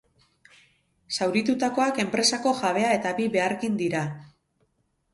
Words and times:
Zauritutakoak 1.17 2.03
enpresako 2.05 2.57
jabea 2.65 2.99
eta 2.99 3.15
bi 3.23 3.31
behargin 3.39 3.81
dira. 3.87 4.07